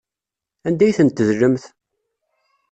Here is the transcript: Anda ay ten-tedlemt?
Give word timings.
Anda 0.67 0.83
ay 0.85 0.95
ten-tedlemt? 0.97 1.63